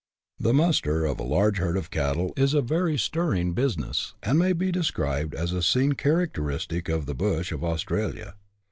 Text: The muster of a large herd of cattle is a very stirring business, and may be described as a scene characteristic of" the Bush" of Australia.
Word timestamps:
The 0.39 0.51
muster 0.51 1.05
of 1.05 1.19
a 1.19 1.23
large 1.23 1.59
herd 1.59 1.77
of 1.77 1.91
cattle 1.91 2.33
is 2.35 2.55
a 2.55 2.61
very 2.63 2.97
stirring 2.97 3.53
business, 3.53 4.15
and 4.23 4.39
may 4.39 4.51
be 4.51 4.71
described 4.71 5.35
as 5.35 5.53
a 5.53 5.61
scene 5.61 5.91
characteristic 5.93 6.89
of" 6.89 7.05
the 7.05 7.13
Bush" 7.13 7.51
of 7.51 7.63
Australia. 7.63 8.33